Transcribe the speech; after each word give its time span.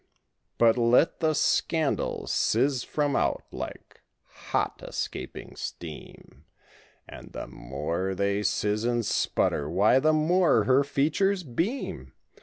But 0.57 0.79
let 0.79 1.19
the 1.19 1.35
scandals 1.35 2.31
sizz 2.33 2.83
from 2.83 3.15
out 3.15 3.43
like 3.51 4.01
hot 4.49 4.81
escaping 4.81 5.55
steam 5.55 6.45
And 7.07 7.33
the 7.33 7.45
more 7.45 8.15
they 8.15 8.41
sizz 8.41 8.83
and 8.83 9.05
sputter 9.05 9.69
why 9.69 9.99
the 9.99 10.11
more 10.11 10.63
her 10.63 10.83
features 10.83 11.43
beam. 11.43 12.13